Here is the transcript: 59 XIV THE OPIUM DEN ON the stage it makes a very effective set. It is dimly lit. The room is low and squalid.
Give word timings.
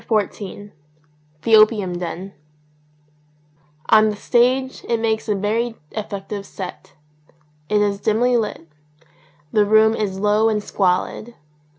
59 0.03 0.29
XIV 0.31 0.71
THE 1.43 1.55
OPIUM 1.57 1.99
DEN 1.99 2.33
ON 3.89 4.09
the 4.09 4.15
stage 4.15 4.83
it 4.89 4.99
makes 4.99 5.29
a 5.29 5.35
very 5.35 5.75
effective 5.91 6.43
set. 6.47 6.93
It 7.69 7.81
is 7.81 7.99
dimly 8.01 8.35
lit. 8.35 8.67
The 9.51 9.63
room 9.63 9.93
is 9.93 10.17
low 10.19 10.49
and 10.49 10.63
squalid. 10.63 11.35